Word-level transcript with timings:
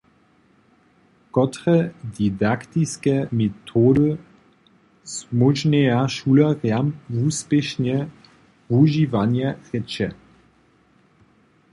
Kotre 1.37 1.73
didaktiske 2.19 3.13
metody 3.41 4.07
zmóžnjeja 5.15 5.99
šulerjam 6.15 6.89
wuspěšne 7.19 7.95
wužiwanje 8.71 9.47
rěče? 9.69 10.09